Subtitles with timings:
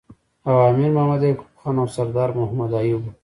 [0.47, 3.03] او امیر محمد یعقوب خان او سردار محمد ایوب